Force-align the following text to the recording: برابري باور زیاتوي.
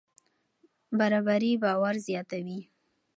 برابري 0.97 1.51
باور 1.63 1.95
زیاتوي. 2.07 2.59